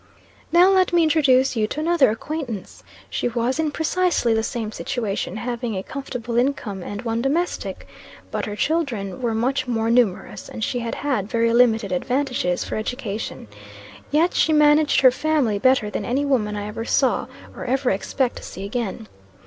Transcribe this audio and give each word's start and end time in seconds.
"Now 0.51 0.71
let 0.71 0.91
me 0.93 1.03
introduce 1.03 1.55
you 1.55 1.67
to 1.67 1.79
another 1.79 2.09
acquaintance. 2.09 2.83
She 3.07 3.27
was 3.27 3.59
in 3.59 3.69
precisely 3.69 4.33
the 4.33 4.41
same 4.41 4.71
situation, 4.71 5.37
having 5.37 5.77
a 5.77 5.83
comfortable 5.83 6.37
income 6.37 6.81
and 6.81 7.03
one 7.03 7.21
domestic; 7.21 7.87
but 8.31 8.47
her 8.47 8.55
children 8.55 9.21
were 9.21 9.35
much 9.35 9.67
more 9.67 9.91
numerous, 9.91 10.49
and 10.49 10.63
she 10.63 10.79
had 10.79 10.95
had 10.95 11.29
very 11.29 11.53
limited 11.53 11.91
advantages 11.91 12.63
for 12.63 12.77
education. 12.77 13.47
Yet 14.09 14.33
she 14.33 14.51
managed 14.53 15.01
her 15.01 15.11
family 15.11 15.59
better 15.59 15.91
than 15.91 16.03
any 16.03 16.25
woman 16.25 16.55
I 16.55 16.65
ever 16.67 16.83
saw, 16.83 17.27
or 17.55 17.65
ever 17.65 17.91
expect 17.91 18.37
to 18.37 18.43
see 18.43 18.65
again. 18.65 19.07